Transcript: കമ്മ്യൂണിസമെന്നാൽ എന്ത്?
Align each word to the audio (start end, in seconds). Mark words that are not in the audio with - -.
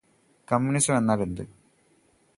കമ്മ്യൂണിസമെന്നാൽ 0.51 1.21
എന്ത്? 1.21 1.43